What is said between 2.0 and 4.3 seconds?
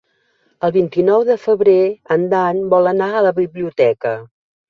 en Dan vol anar a la biblioteca.